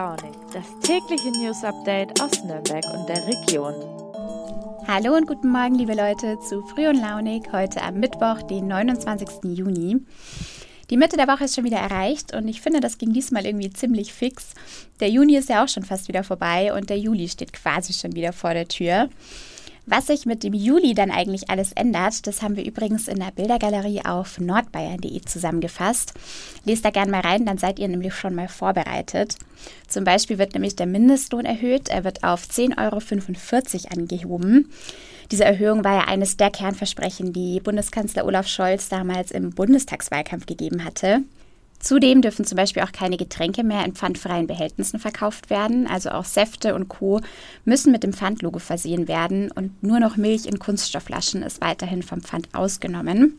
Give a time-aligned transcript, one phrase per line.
[0.00, 3.74] Launig, das tägliche News Update aus Nürnberg und der Region.
[4.88, 9.28] Hallo und guten Morgen, liebe Leute, zu Früh und Launig, heute am Mittwoch, den 29.
[9.54, 9.98] Juni.
[10.88, 13.68] Die Mitte der Woche ist schon wieder erreicht und ich finde, das ging diesmal irgendwie
[13.68, 14.54] ziemlich fix.
[15.00, 18.14] Der Juni ist ja auch schon fast wieder vorbei und der Juli steht quasi schon
[18.14, 19.10] wieder vor der Tür.
[19.90, 23.32] Was sich mit dem Juli dann eigentlich alles ändert, das haben wir übrigens in der
[23.32, 26.14] Bildergalerie auf nordbayern.de zusammengefasst.
[26.64, 29.34] Lest da gerne mal rein, dann seid ihr nämlich schon mal vorbereitet.
[29.88, 31.88] Zum Beispiel wird nämlich der Mindestlohn erhöht.
[31.88, 34.70] Er wird auf 10,45 Euro angehoben.
[35.32, 40.84] Diese Erhöhung war ja eines der Kernversprechen, die Bundeskanzler Olaf Scholz damals im Bundestagswahlkampf gegeben
[40.84, 41.24] hatte.
[41.80, 45.86] Zudem dürfen zum Beispiel auch keine Getränke mehr in pfandfreien Behältnissen verkauft werden.
[45.86, 47.20] Also auch Säfte und Co.
[47.64, 52.20] müssen mit dem Pfandlogo versehen werden und nur noch Milch in Kunststoffflaschen ist weiterhin vom
[52.20, 53.38] Pfand ausgenommen.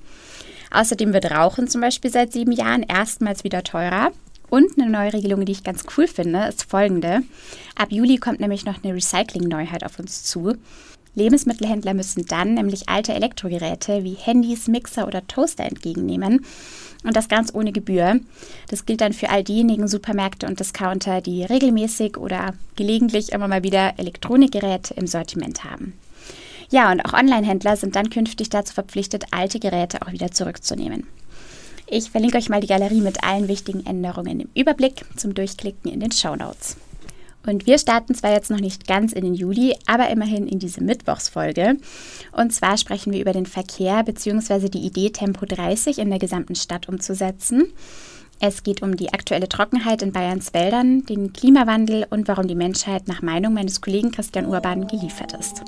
[0.72, 4.12] Außerdem wird Rauchen zum Beispiel seit sieben Jahren erstmals wieder teurer.
[4.50, 7.22] Und eine neue Regelung, die ich ganz cool finde, ist folgende.
[7.76, 10.56] Ab Juli kommt nämlich noch eine Recycling-Neuheit auf uns zu.
[11.16, 16.46] Lebensmittelhändler müssen dann nämlich alte Elektrogeräte wie Handys, Mixer oder Toaster entgegennehmen.
[17.04, 18.20] Und das ganz ohne Gebühr.
[18.70, 23.64] Das gilt dann für all diejenigen Supermärkte und Discounter, die regelmäßig oder gelegentlich immer mal
[23.64, 25.94] wieder Elektronikgeräte im Sortiment haben.
[26.70, 31.06] Ja, und auch Online-Händler sind dann künftig dazu verpflichtet, alte Geräte auch wieder zurückzunehmen.
[31.88, 36.00] Ich verlinke euch mal die Galerie mit allen wichtigen Änderungen im Überblick zum Durchklicken in
[36.00, 36.78] den Show Notes.
[37.46, 40.84] Und wir starten zwar jetzt noch nicht ganz in den Juli, aber immerhin in diese
[40.84, 41.78] Mittwochsfolge.
[42.32, 44.70] Und zwar sprechen wir über den Verkehr bzw.
[44.70, 47.74] die Idee, Tempo 30 in der gesamten Stadt umzusetzen.
[48.40, 53.08] Es geht um die aktuelle Trockenheit in Bayerns Wäldern, den Klimawandel und warum die Menschheit
[53.08, 55.62] nach Meinung meines Kollegen Christian Urban geliefert ist.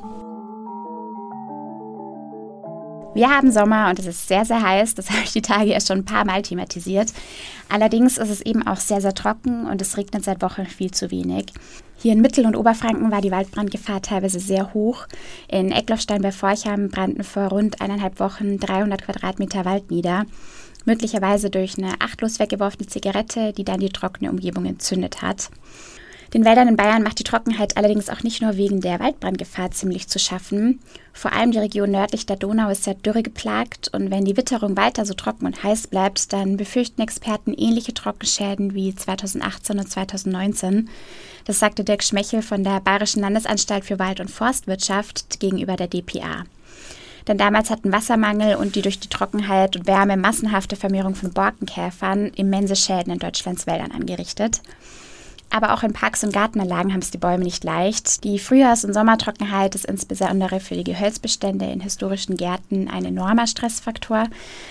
[3.15, 4.95] Wir haben Sommer und es ist sehr, sehr heiß.
[4.95, 7.13] Das habe ich die Tage ja schon ein paar Mal thematisiert.
[7.69, 11.11] Allerdings ist es eben auch sehr, sehr trocken und es regnet seit Wochen viel zu
[11.11, 11.53] wenig.
[11.97, 15.05] Hier in Mittel- und Oberfranken war die Waldbrandgefahr teilweise sehr hoch.
[15.47, 20.25] In Eckloffstein bei Forchheim brannten vor rund eineinhalb Wochen 300 Quadratmeter Wald nieder.
[20.85, 25.49] Möglicherweise durch eine achtlos weggeworfene Zigarette, die dann die trockene Umgebung entzündet hat.
[26.33, 30.07] Den Wäldern in Bayern macht die Trockenheit allerdings auch nicht nur wegen der Waldbrandgefahr ziemlich
[30.07, 30.79] zu schaffen.
[31.13, 34.75] Vor allem die Region nördlich der Donau ist ja dürre geplagt und wenn die Witterung
[34.75, 40.89] weiter so trocken und heiß bleibt, dann befürchten Experten ähnliche Trockenschäden wie 2018 und 2019.
[41.45, 46.45] Das sagte Dirk Schmechel von der Bayerischen Landesanstalt für Wald- und Forstwirtschaft gegenüber der DPA.
[47.27, 52.31] Denn damals hatten Wassermangel und die durch die Trockenheit und Wärme massenhafte Vermehrung von Borkenkäfern
[52.35, 54.61] immense Schäden in Deutschlands Wäldern angerichtet.
[55.53, 58.23] Aber auch in Parks und Gartenanlagen haben es die Bäume nicht leicht.
[58.23, 64.29] Die Frühjahrs- und Sommertrockenheit ist insbesondere für die Gehölzbestände in historischen Gärten ein enormer Stressfaktor.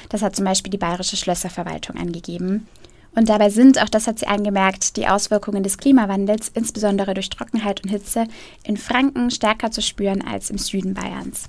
[0.08, 2.66] Das hat zum Beispiel die Bayerische Schlösserverwaltung angegeben.
[3.14, 7.84] Und dabei sind, auch das hat sie angemerkt, die Auswirkungen des Klimawandels, insbesondere durch Trockenheit
[7.84, 8.26] und Hitze,
[8.64, 11.46] in Franken stärker zu spüren als im Süden Bayerns.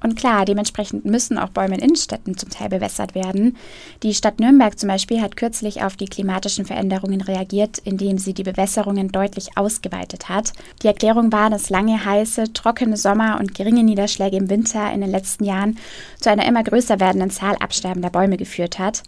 [0.00, 3.56] Und klar, dementsprechend müssen auch Bäume in Innenstädten zum Teil bewässert werden.
[4.04, 8.44] Die Stadt Nürnberg zum Beispiel hat kürzlich auf die klimatischen Veränderungen reagiert, indem sie die
[8.44, 10.52] Bewässerungen deutlich ausgeweitet hat.
[10.82, 15.10] Die Erklärung war, dass lange, heiße, trockene Sommer und geringe Niederschläge im Winter in den
[15.10, 15.78] letzten Jahren
[16.20, 19.02] zu einer immer größer werdenden Zahl absterbender Bäume geführt hat.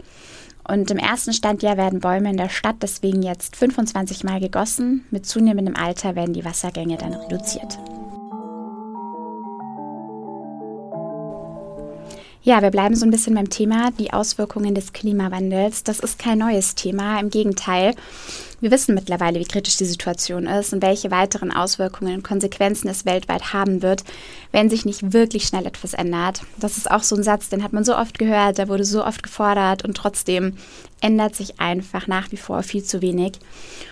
[0.67, 5.05] Und im ersten Standjahr werden Bäume in der Stadt deswegen jetzt 25 Mal gegossen.
[5.11, 7.79] Mit zunehmendem Alter werden die Wassergänge dann reduziert.
[12.43, 15.85] Ja, wir bleiben so ein bisschen beim Thema, die Auswirkungen des Klimawandels.
[15.85, 17.95] Das ist kein neues Thema, im Gegenteil.
[18.61, 23.07] Wir wissen mittlerweile, wie kritisch die Situation ist und welche weiteren Auswirkungen und Konsequenzen es
[23.07, 24.05] weltweit haben wird,
[24.53, 26.43] wenn sich nicht wirklich schnell etwas ändert.
[26.59, 29.05] Das ist auch so ein Satz, den hat man so oft gehört, der wurde so
[29.05, 30.57] oft gefordert und trotzdem
[31.01, 33.33] ändert sich einfach nach wie vor viel zu wenig.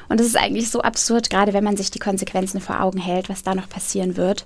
[0.09, 3.29] Und es ist eigentlich so absurd, gerade wenn man sich die Konsequenzen vor Augen hält,
[3.29, 4.45] was da noch passieren wird.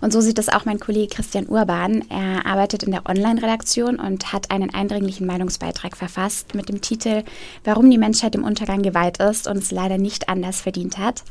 [0.00, 2.04] Und so sieht das auch mein Kollege Christian Urban.
[2.08, 7.22] Er arbeitet in der Online-Redaktion und hat einen eindringlichen Meinungsbeitrag verfasst mit dem Titel
[7.64, 11.22] Warum die Menschheit im Untergang geweiht ist und es leider nicht anders verdient hat.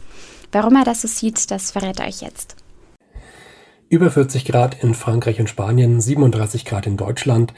[0.51, 2.55] Warum er das so sieht, das verrät er euch jetzt.
[3.89, 7.53] Über 40 Grad in Frankreich und Spanien, 37 Grad in Deutschland.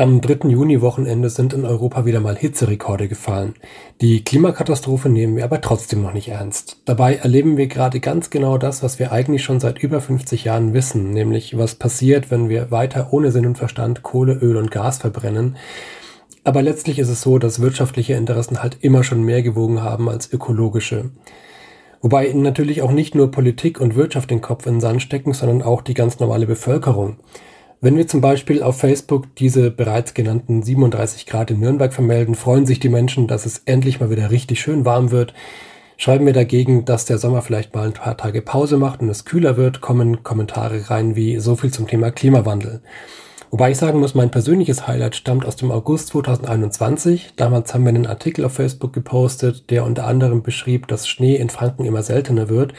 [0.00, 0.48] Am 3.
[0.48, 3.54] Juni-Wochenende sind in Europa wieder mal Hitzerekorde gefallen.
[4.00, 6.78] Die Klimakatastrophe nehmen wir aber trotzdem noch nicht ernst.
[6.86, 10.72] Dabei erleben wir gerade ganz genau das, was wir eigentlich schon seit über 50 Jahren
[10.72, 14.98] wissen, nämlich was passiert, wenn wir weiter ohne Sinn und Verstand Kohle, Öl und Gas
[14.98, 15.56] verbrennen.
[16.42, 20.32] Aber letztlich ist es so, dass wirtschaftliche Interessen halt immer schon mehr gewogen haben als
[20.32, 21.10] ökologische.
[22.00, 25.62] Wobei natürlich auch nicht nur Politik und Wirtschaft den Kopf in den Sand stecken, sondern
[25.62, 27.18] auch die ganz normale Bevölkerung.
[27.82, 32.66] Wenn wir zum Beispiel auf Facebook diese bereits genannten 37 Grad in Nürnberg vermelden, freuen
[32.66, 35.34] sich die Menschen, dass es endlich mal wieder richtig schön warm wird.
[35.96, 39.26] Schreiben wir dagegen, dass der Sommer vielleicht mal ein paar Tage Pause macht und es
[39.26, 42.80] kühler wird, kommen Kommentare rein wie so viel zum Thema Klimawandel.
[43.50, 47.32] Wobei ich sagen muss, mein persönliches Highlight stammt aus dem August 2021.
[47.34, 51.50] Damals haben wir einen Artikel auf Facebook gepostet, der unter anderem beschrieb, dass Schnee in
[51.50, 52.74] Franken immer seltener wird.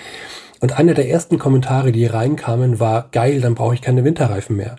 [0.61, 4.77] Und einer der ersten Kommentare, die reinkamen, war, geil, dann brauche ich keine Winterreifen mehr.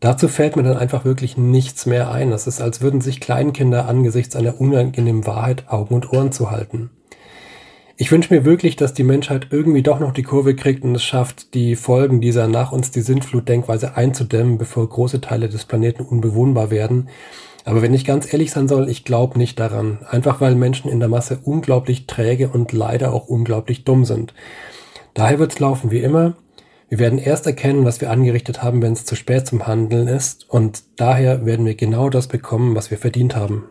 [0.00, 2.30] Dazu fällt mir dann einfach wirklich nichts mehr ein.
[2.30, 6.90] Das ist, als würden sich Kleinkinder angesichts einer unangenehmen Wahrheit Augen und Ohren zu halten.
[8.00, 11.02] Ich wünsche mir wirklich, dass die Menschheit irgendwie doch noch die Kurve kriegt und es
[11.02, 16.70] schafft, die Folgen dieser nach uns die Sintflut-Denkweise einzudämmen, bevor große Teile des Planeten unbewohnbar
[16.70, 17.08] werden.
[17.64, 19.98] Aber wenn ich ganz ehrlich sein soll, ich glaube nicht daran.
[20.08, 24.32] Einfach weil Menschen in der Masse unglaublich träge und leider auch unglaublich dumm sind.
[25.14, 26.36] Daher wird es laufen wie immer.
[26.88, 30.48] Wir werden erst erkennen, was wir angerichtet haben, wenn es zu spät zum Handeln ist.
[30.48, 33.64] Und daher werden wir genau das bekommen, was wir verdient haben.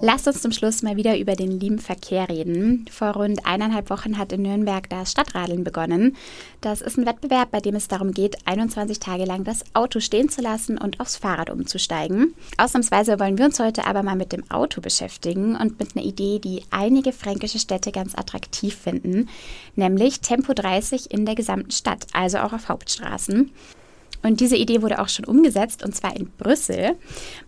[0.00, 2.86] Lasst uns zum Schluss mal wieder über den lieben Verkehr reden.
[2.88, 6.14] Vor rund eineinhalb Wochen hat in Nürnberg das Stadtradeln begonnen.
[6.60, 10.28] Das ist ein Wettbewerb, bei dem es darum geht, 21 Tage lang das Auto stehen
[10.28, 12.34] zu lassen und aufs Fahrrad umzusteigen.
[12.58, 16.38] Ausnahmsweise wollen wir uns heute aber mal mit dem Auto beschäftigen und mit einer Idee,
[16.38, 19.28] die einige fränkische Städte ganz attraktiv finden,
[19.74, 23.50] nämlich Tempo 30 in der gesamten Stadt, also auch auf Hauptstraßen.
[24.22, 26.96] Und diese Idee wurde auch schon umgesetzt, und zwar in Brüssel.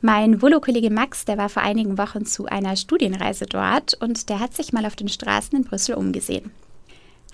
[0.00, 4.55] Mein Volo-Kollege Max, der war vor einigen Wochen zu einer Studienreise dort und der hat
[4.55, 6.50] sich mal auf den Straßen in Brüssel umgesehen.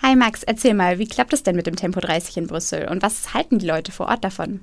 [0.02, 3.02] Hi Max, erzähl mal, wie klappt es denn mit dem Tempo 30 in Brüssel und
[3.02, 4.60] was halten die Leute vor Ort davon?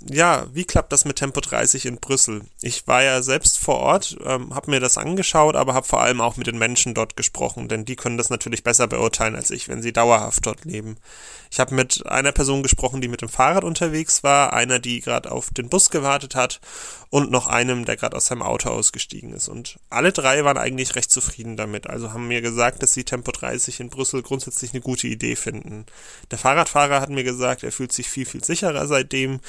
[0.00, 2.42] Ja, wie klappt das mit Tempo 30 in Brüssel?
[2.60, 6.20] Ich war ja selbst vor Ort, ähm, habe mir das angeschaut, aber habe vor allem
[6.20, 9.68] auch mit den Menschen dort gesprochen, denn die können das natürlich besser beurteilen als ich,
[9.68, 10.96] wenn sie dauerhaft dort leben.
[11.50, 15.32] Ich habe mit einer Person gesprochen, die mit dem Fahrrad unterwegs war, einer, die gerade
[15.32, 16.60] auf den Bus gewartet hat
[17.10, 19.48] und noch einem, der gerade aus seinem Auto ausgestiegen ist.
[19.48, 23.32] Und alle drei waren eigentlich recht zufrieden damit, also haben mir gesagt, dass sie Tempo
[23.32, 25.86] 30 in Brüssel grundsätzlich eine gute Idee finden.
[26.30, 29.40] Der Fahrradfahrer hat mir gesagt, er fühlt sich viel, viel sicherer seitdem.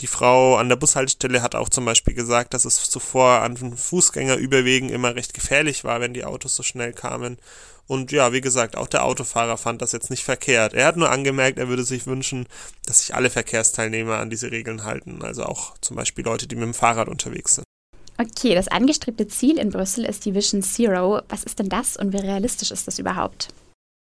[0.00, 4.90] Die Frau an der Bushaltestelle hat auch zum Beispiel gesagt, dass es zuvor an Fußgängerüberwegen
[4.90, 7.38] immer recht gefährlich war, wenn die Autos so schnell kamen.
[7.86, 10.74] Und ja, wie gesagt, auch der Autofahrer fand das jetzt nicht verkehrt.
[10.74, 12.46] Er hat nur angemerkt, er würde sich wünschen,
[12.84, 15.22] dass sich alle Verkehrsteilnehmer an diese Regeln halten.
[15.22, 17.64] Also auch zum Beispiel Leute, die mit dem Fahrrad unterwegs sind.
[18.18, 21.22] Okay, das angestrebte Ziel in Brüssel ist die Vision Zero.
[21.28, 23.48] Was ist denn das und wie realistisch ist das überhaupt?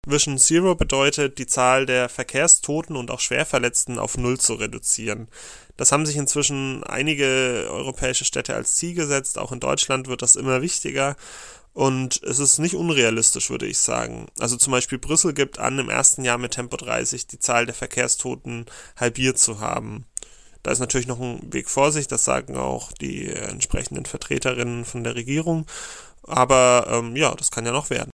[0.08, 5.28] Vision Zero bedeutet, die Zahl der Verkehrstoten und auch Schwerverletzten auf Null zu reduzieren.
[5.78, 9.38] Das haben sich inzwischen einige europäische Städte als Ziel gesetzt.
[9.38, 11.16] Auch in Deutschland wird das immer wichtiger.
[11.74, 14.28] Und es ist nicht unrealistisch, würde ich sagen.
[14.40, 17.76] Also zum Beispiel Brüssel gibt an, im ersten Jahr mit Tempo 30 die Zahl der
[17.76, 18.66] Verkehrstoten
[18.98, 20.06] halbiert zu haben.
[20.64, 25.04] Da ist natürlich noch ein Weg vor sich, das sagen auch die entsprechenden Vertreterinnen von
[25.04, 25.66] der Regierung.
[26.24, 28.12] Aber ähm, ja, das kann ja noch werden.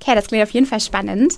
[0.00, 1.34] Okay, das klingt auf jeden Fall spannend.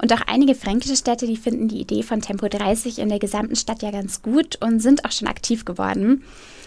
[0.00, 3.54] Und auch einige fränkische Städte, die finden die Idee von Tempo 30 in der gesamten
[3.54, 6.24] Stadt ja ganz gut und sind auch schon aktiv geworden.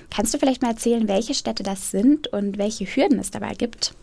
[0.10, 3.94] Kannst du vielleicht mal erzählen, welche Städte das sind und welche Hürden es dabei gibt?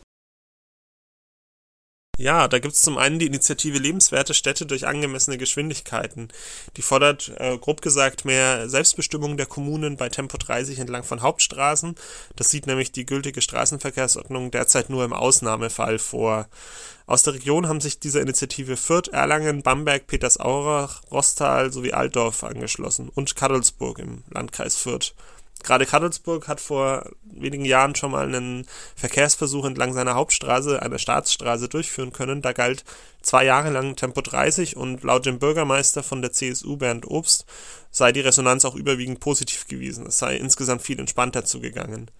[2.19, 6.29] Ja, da gibt es zum einen die Initiative Lebenswerte Städte durch angemessene Geschwindigkeiten.
[6.77, 11.95] Die fordert, äh, grob gesagt, mehr Selbstbestimmung der Kommunen bei Tempo 30 entlang von Hauptstraßen.
[12.37, 16.49] Das sieht nämlich die gültige Straßenverkehrsordnung derzeit nur im Ausnahmefall vor.
[17.07, 23.09] Aus der Region haben sich dieser Initiative Fürth, Erlangen, Bamberg, Petersaurach, Rostal sowie Altdorf angeschlossen
[23.09, 25.15] und Kadelsburg im Landkreis Fürth.
[25.63, 28.67] Gerade Kadelsburg hat vor wenigen Jahren schon mal einen
[28.97, 32.43] Verkehrsversuch entlang seiner Hauptstraße, einer Staatsstraße, durchführen können.
[32.43, 32.85] Da galt
[33.23, 37.47] zwei Jahre lang Tempo 30 und laut dem Bürgermeister von der CSU Bernd Obst
[37.91, 40.07] sei die Resonanz auch überwiegend positiv gewesen.
[40.07, 42.11] Es sei insgesamt viel entspannter zugegangen.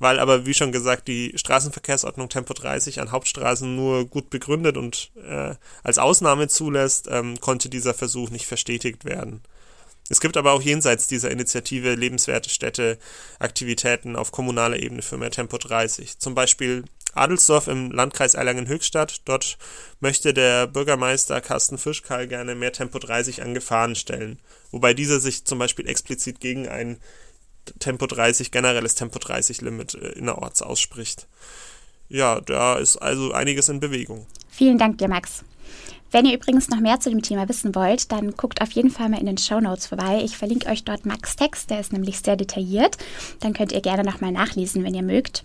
[0.00, 5.12] Weil aber, wie schon gesagt, die Straßenverkehrsordnung Tempo 30 an Hauptstraßen nur gut begründet und
[5.28, 9.42] äh, als Ausnahme zulässt, ähm, konnte dieser Versuch nicht verstetigt werden.
[10.10, 12.98] Es gibt aber auch jenseits dieser Initiative lebenswerte Städte
[13.38, 16.18] Aktivitäten auf kommunaler Ebene für mehr Tempo 30.
[16.18, 16.82] Zum Beispiel
[17.14, 19.20] Adelsdorf im Landkreis Erlangen-Höchstadt.
[19.24, 19.56] Dort
[20.00, 24.40] möchte der Bürgermeister Carsten Fischkal gerne mehr Tempo 30 an Gefahren stellen.
[24.72, 26.98] Wobei dieser sich zum Beispiel explizit gegen ein
[27.78, 31.28] Tempo 30, generelles Tempo 30 Limit äh, innerorts ausspricht.
[32.08, 34.26] Ja, da ist also einiges in Bewegung.
[34.50, 35.44] Vielen Dank dir, Max.
[36.12, 39.08] Wenn ihr übrigens noch mehr zu dem Thema wissen wollt, dann guckt auf jeden Fall
[39.08, 40.22] mal in den Show Notes vorbei.
[40.24, 42.96] Ich verlinke euch dort Max Text, der ist nämlich sehr detailliert.
[43.40, 45.42] Dann könnt ihr gerne nochmal nachlesen, wenn ihr mögt.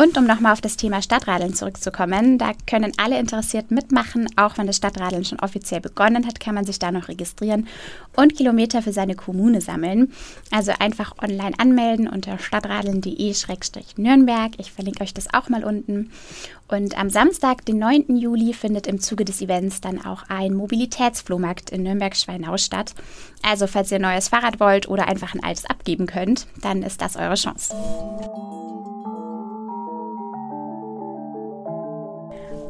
[0.00, 4.30] Und um nochmal auf das Thema Stadtradeln zurückzukommen, da können alle Interessierten mitmachen.
[4.36, 7.68] Auch wenn das Stadtradeln schon offiziell begonnen hat, kann man sich da noch registrieren
[8.16, 10.10] und Kilometer für seine Kommune sammeln.
[10.50, 14.52] Also einfach online anmelden unter stadtradeln.de-nürnberg.
[14.56, 16.10] Ich verlinke euch das auch mal unten.
[16.66, 18.16] Und am Samstag, den 9.
[18.16, 22.94] Juli, findet im Zuge des Events dann auch ein Mobilitätsflohmarkt in Nürnberg-Schweinau statt.
[23.42, 27.02] Also falls ihr ein neues Fahrrad wollt oder einfach ein altes abgeben könnt, dann ist
[27.02, 27.74] das eure Chance.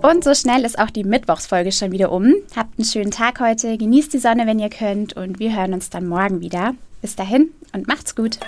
[0.03, 2.35] Und so schnell ist auch die Mittwochsfolge schon wieder um.
[2.57, 5.91] Habt einen schönen Tag heute, genießt die Sonne, wenn ihr könnt und wir hören uns
[5.91, 6.75] dann morgen wieder.
[7.03, 8.39] Bis dahin und macht's gut.